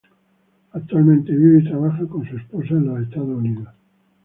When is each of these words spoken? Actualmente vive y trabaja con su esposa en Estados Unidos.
Actualmente 0.71 1.31
vive 1.31 1.59
y 1.61 1.65
trabaja 1.65 2.03
con 2.07 2.27
su 2.27 2.35
esposa 2.35 2.69
en 2.71 3.03
Estados 3.03 3.29
Unidos. 3.29 3.67